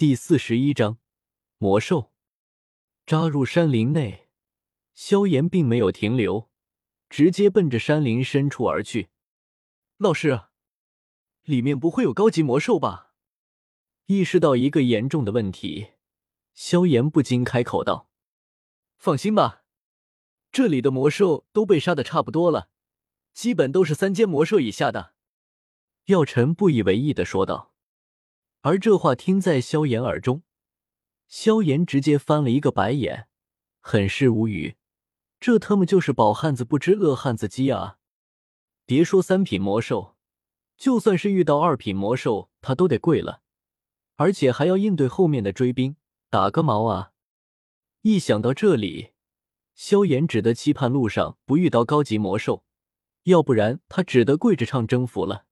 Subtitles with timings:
[0.00, 0.96] 第四十一章
[1.58, 2.14] 魔兽
[3.04, 4.30] 扎入山林内。
[4.94, 6.48] 萧炎并没有停留，
[7.10, 9.10] 直接奔着山林深处而去。
[9.98, 10.44] 老师，
[11.42, 13.12] 里面不会有高级魔兽吧？
[14.06, 15.88] 意识到一个严重的问题，
[16.54, 18.08] 萧炎不禁开口道
[18.96, 19.64] ：“放心吧，
[20.50, 22.70] 这里的魔兽都被杀的差不多了，
[23.34, 25.12] 基本都是三阶魔兽以下的。”
[26.08, 27.69] 药尘不以为意的说道。
[28.62, 30.42] 而这话听在萧炎耳中，
[31.28, 33.26] 萧炎直接翻了一个白眼，
[33.80, 34.76] 很是无语。
[35.38, 37.96] 这他妈就是饱汉子不知饿汉子饥啊！
[38.84, 40.16] 别说三品魔兽，
[40.76, 43.40] 就算是遇到二品魔兽，他都得跪了，
[44.16, 45.96] 而且还要应对后面的追兵，
[46.28, 47.12] 打个毛啊！
[48.02, 49.12] 一想到这里，
[49.74, 52.64] 萧炎只得期盼路上不遇到高级魔兽，
[53.22, 55.46] 要不然他只得跪着唱征服了。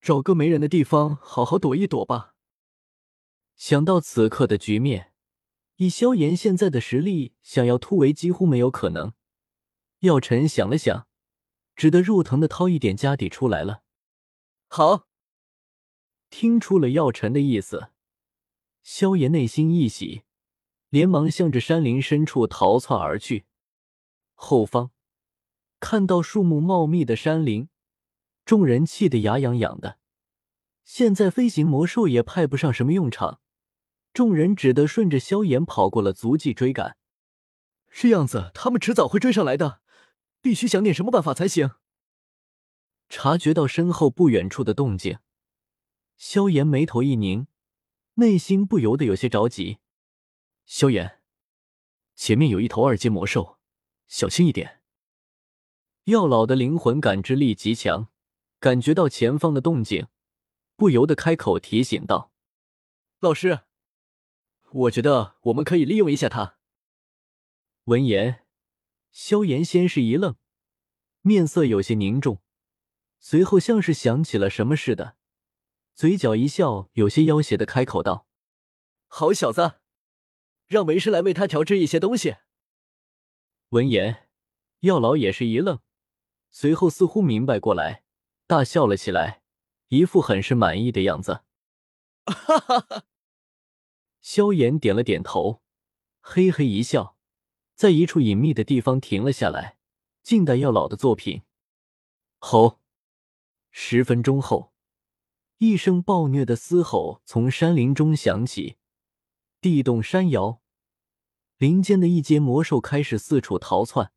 [0.00, 2.34] 找个没人的地方好好躲一躲吧。
[3.56, 5.12] 想到此刻的局面，
[5.76, 9.12] 以萧炎现在的实力，想要突围几乎没有可能。
[10.00, 11.08] 药尘想了想，
[11.74, 13.82] 只得肉疼的掏一点家底出来了。
[14.68, 15.08] 好，
[16.30, 17.88] 听出了药尘的意思，
[18.82, 20.22] 萧炎内心一喜，
[20.88, 23.46] 连忙向着山林深处逃窜而去。
[24.34, 24.92] 后方
[25.80, 27.68] 看到树木茂密的山林。
[28.48, 29.98] 众人气得牙痒痒的，
[30.82, 33.42] 现在飞行魔兽也派不上什么用场，
[34.14, 36.96] 众人只得顺着萧炎跑过了足迹追赶。
[37.92, 39.82] 这样子，他们迟早会追上来的，
[40.40, 41.72] 必须想点什么办法才行。
[43.10, 45.18] 察觉到身后不远处的动静，
[46.16, 47.48] 萧炎眉头一拧，
[48.14, 49.76] 内心不由得有些着急。
[50.64, 51.20] 萧炎，
[52.14, 53.58] 前面有一头二阶魔兽，
[54.06, 54.80] 小心一点。
[56.04, 58.08] 药老的灵魂感知力极强。
[58.60, 60.08] 感觉到前方的动静，
[60.74, 62.32] 不由得开口提醒道
[63.20, 63.60] ：“老师，
[64.72, 66.58] 我觉得我们可以利用一下他。”
[67.84, 68.44] 闻言，
[69.12, 70.36] 萧炎先是一愣，
[71.22, 72.42] 面色有些凝重，
[73.20, 75.16] 随后像是想起了什么似的，
[75.94, 78.26] 嘴角一笑，有些要挟的开口道
[79.06, 79.80] ：“好小子，
[80.66, 82.36] 让为师来为他调制一些东西。”
[83.70, 84.28] 闻言，
[84.80, 85.80] 药老也是一愣，
[86.50, 88.02] 随后似乎明白过来。
[88.48, 89.42] 大笑了起来，
[89.88, 91.42] 一副很是满意的样子。
[92.24, 93.04] 哈哈哈！
[94.22, 95.60] 萧炎点了点头，
[96.22, 97.18] 嘿嘿一笑，
[97.74, 99.76] 在一处隐秘的地方停了下来，
[100.22, 101.42] 静待药老的作品。
[102.38, 102.80] 吼！
[103.70, 104.72] 十分钟后，
[105.58, 108.78] 一声暴虐的嘶吼从山林中响起，
[109.60, 110.62] 地动山摇，
[111.58, 114.10] 林间的一阶魔兽开始四处逃窜，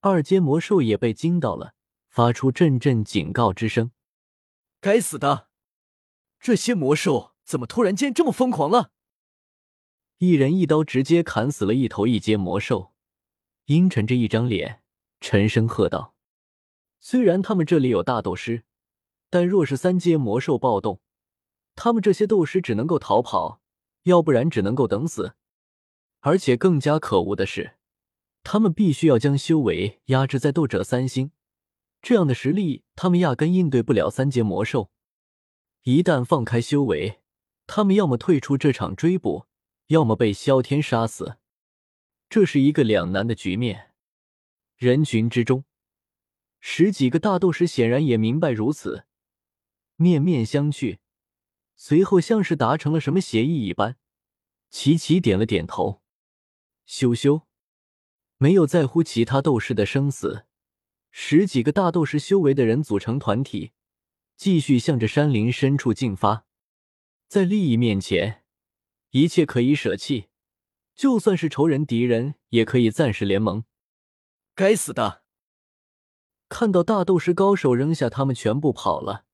[0.00, 1.74] 二阶魔兽也被惊到了。
[2.12, 3.90] 发出阵阵警告之声。
[4.82, 5.48] 该死的，
[6.38, 8.90] 这些魔兽怎么突然间这么疯狂了？
[10.18, 12.92] 一人一刀直接砍死了一头一阶魔兽，
[13.64, 14.82] 阴沉着一张脸，
[15.20, 16.14] 沉声喝道
[17.00, 18.64] ：“虽然他们这里有大斗师，
[19.30, 21.00] 但若是三阶魔兽暴动，
[21.74, 23.62] 他们这些斗师只能够逃跑，
[24.02, 25.34] 要不然只能够等死。
[26.20, 27.78] 而且更加可恶的是，
[28.42, 31.30] 他们必须要将修为压制在斗者三星。”
[32.02, 34.90] 这样的实力，他们压根应对不了三阶魔兽。
[35.84, 37.20] 一旦放开修为，
[37.66, 39.46] 他们要么退出这场追捕，
[39.86, 41.38] 要么被萧天杀死。
[42.28, 43.92] 这是一个两难的局面。
[44.76, 45.64] 人群之中，
[46.58, 49.04] 十几个大斗士显然也明白如此，
[49.94, 50.98] 面面相觑，
[51.76, 53.96] 随后像是达成了什么协议一般，
[54.70, 56.02] 齐齐点了点头。
[56.84, 57.42] 羞羞，
[58.38, 60.46] 没有在乎其他斗士的生死。
[61.14, 63.72] 十几个大斗师修为的人组成团体，
[64.34, 66.46] 继续向着山林深处进发。
[67.28, 68.44] 在利益面前，
[69.10, 70.30] 一切可以舍弃，
[70.94, 73.64] 就算是仇人敌人也可以暂时联盟。
[74.54, 75.22] 该死的！
[76.48, 79.26] 看到大斗师高手扔下他们全部跑了，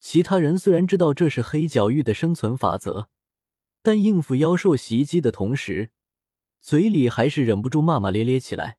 [0.00, 3.08] 其他人虽然知道这是黑角域的生存法则，
[3.82, 5.92] 但应付妖兽袭击的同时，
[6.60, 8.76] 嘴里还是忍不住骂骂咧咧起来。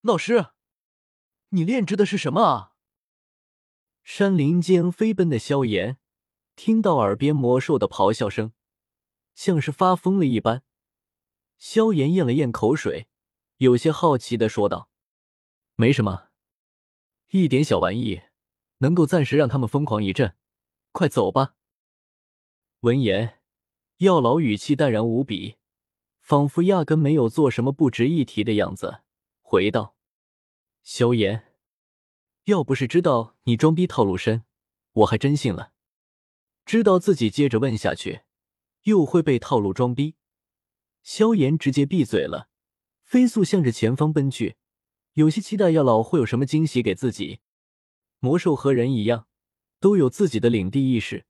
[0.00, 0.53] 老师。
[1.54, 2.72] 你炼制的是什么啊？
[4.02, 5.98] 山林间飞奔的萧炎
[6.56, 8.52] 听到耳边魔兽的咆哮声，
[9.36, 10.64] 像是发疯了一般。
[11.56, 13.06] 萧炎咽了咽口水，
[13.58, 14.90] 有些好奇的说道
[15.76, 16.30] ：“没什么，
[17.30, 18.22] 一点小玩意，
[18.78, 20.34] 能够暂时让他们疯狂一阵。
[20.90, 21.54] 快走吧。”
[22.82, 23.38] 闻言，
[23.98, 25.54] 药老语气淡然无比，
[26.20, 29.02] 仿佛压根没有做什么不值一提的样子，
[29.40, 29.93] 回道。
[30.86, 31.54] 萧炎，
[32.44, 34.44] 要不是知道你装逼套路深，
[34.92, 35.72] 我还真信了。
[36.66, 38.20] 知道自己接着问下去
[38.82, 40.16] 又会被套路装逼。
[41.02, 42.50] 萧炎直接闭嘴了，
[43.02, 44.56] 飞速向着前方奔去，
[45.14, 47.40] 有些期待药老会有什么惊喜给自己。
[48.18, 49.26] 魔兽和人一样，
[49.80, 51.24] 都有自己的领地意识，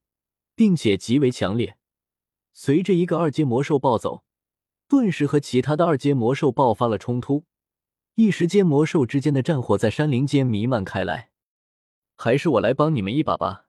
[0.53, 1.77] 并且极为强烈。
[2.51, 4.25] 随着一个二阶魔兽暴走，
[4.89, 7.45] 顿时和其他的二阶魔兽爆发了冲突，
[8.15, 11.31] 一时间魔兽之间的战火在山林间弥漫开来。
[12.15, 13.65] 还是我来帮你们一把吧。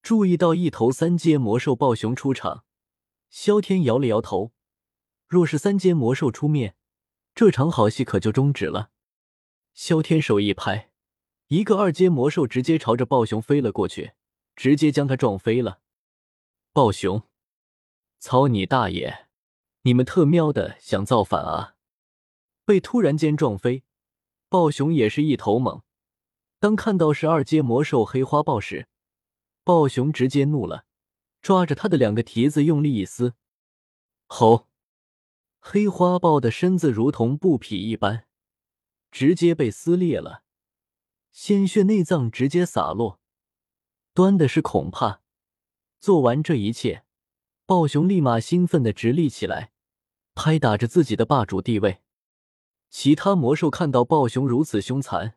[0.00, 2.64] 注意到一头三阶魔兽暴熊出场，
[3.28, 4.52] 萧天摇了摇头。
[5.26, 6.76] 若是三阶魔兽出面，
[7.34, 8.90] 这场好戏可就终止了。
[9.74, 10.92] 萧天手一拍，
[11.48, 14.12] 一个二阶魔兽直接朝着暴熊飞了过去，
[14.54, 15.80] 直接将他撞飞了。
[16.72, 17.24] 暴熊，
[18.20, 19.26] 操你大爷！
[19.82, 21.75] 你们特喵的想造反啊！
[22.66, 23.84] 被突然间撞飞，
[24.48, 25.82] 暴熊也是一头懵。
[26.58, 28.88] 当看到是二阶魔兽黑花豹时，
[29.62, 30.84] 暴熊直接怒了，
[31.40, 33.34] 抓着他的两个蹄子用力一撕，
[34.26, 34.66] 吼！
[35.60, 38.26] 黑花豹的身子如同布匹一般，
[39.12, 40.42] 直接被撕裂了，
[41.30, 43.20] 鲜血内脏直接洒落。
[44.12, 45.22] 端的是恐怕。
[46.00, 47.04] 做完这一切，
[47.64, 49.72] 暴熊立马兴奋的直立起来，
[50.34, 52.02] 拍打着自己的霸主地位。
[52.88, 55.36] 其他魔兽看到暴熊如此凶残。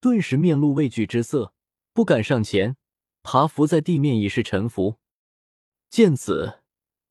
[0.00, 1.54] 顿时面露畏惧之色，
[1.92, 2.76] 不敢上前，
[3.22, 4.98] 爬伏在地面以示臣服。
[5.88, 6.60] 见此，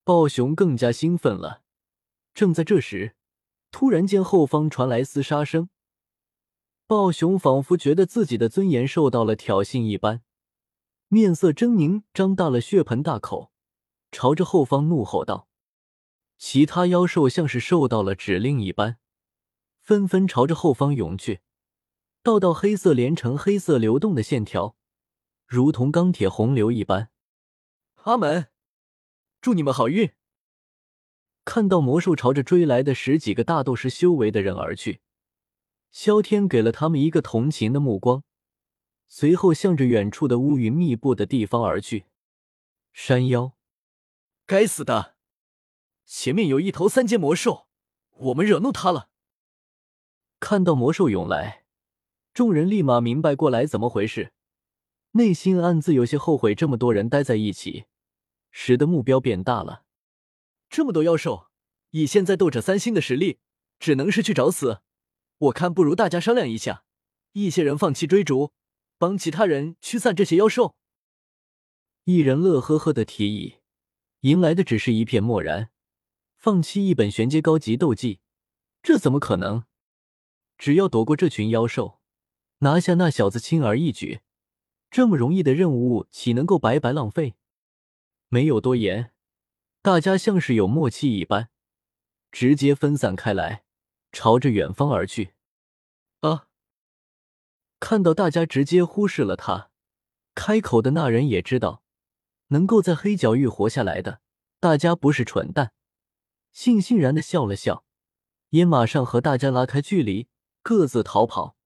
[0.04, 1.64] 暴熊更加兴奋了。
[2.34, 3.16] 正在这时，
[3.72, 5.70] 突然间后方传来厮杀声，
[6.86, 10.22] 暴熊仿佛觉得自己的尊严受到了挑衅一般，
[11.08, 13.52] 面色狰狞，张大了血盆大口，
[14.12, 15.48] 朝着后方怒吼道
[16.38, 18.98] ：“其他妖兽像是受到了指令一般，
[19.84, 21.42] 纷纷朝着后方涌去。”
[22.24, 24.78] 道道黑色连成黑色流动的线条，
[25.46, 27.12] 如同钢铁洪流一般。
[28.04, 28.48] 阿门！
[29.42, 30.14] 祝你们好运！
[31.44, 35.02] 看到魔兽朝着追来的十几个大斗师修为的人而去，
[35.92, 38.24] 萧天给了他们一个同情的目光，
[39.10, 42.06] 随后向着远处的乌云密布的地方而去。
[42.94, 43.58] 山妖，
[44.46, 45.18] 该死的！
[46.06, 47.68] 前面有一头三阶魔兽，
[48.12, 49.10] 我们惹怒他了。
[50.44, 51.64] 看到魔兽涌来。
[52.34, 54.34] 众人立马明白过来怎么回事，
[55.12, 57.86] 内心暗自有些后悔，这么多人待在一起，
[58.52, 59.86] 使得目标变大了。
[60.70, 61.48] 这么多妖兽，
[61.92, 63.40] 以现在斗者三星的实力，
[63.80, 64.82] 只能是去找死。
[65.38, 66.84] 我看不如大家商量一下，
[67.32, 68.52] 一些人放弃追逐，
[68.98, 70.76] 帮其他人驱散这些妖兽。
[72.04, 73.60] 一人乐呵呵的提议，
[74.20, 75.70] 迎来的只是一片漠然。
[76.36, 78.20] 放弃一本玄阶高级斗技，
[78.82, 79.64] 这怎么可能？
[80.58, 82.00] 只要躲过这群妖兽。
[82.60, 84.22] 拿下那小子轻而易举，
[84.90, 87.36] 这么容易的任务岂能够白白浪费？
[88.30, 89.12] 没有多言，
[89.82, 91.50] 大家像是有默契一般，
[92.32, 93.66] 直接分散开来，
[94.14, 95.34] 朝着远方而去。
[96.22, 96.48] 啊！
[97.82, 99.70] 看到大家直接忽视了他，
[100.34, 101.84] 开口的那人也知道，
[102.48, 104.22] 能够在黑角域活下来的，
[104.62, 105.74] 大家不是蠢蛋，
[106.56, 107.84] 悻悻然的笑了笑，
[108.52, 110.30] 也马上和大家拉开距离，
[110.64, 111.58] 各自逃跑。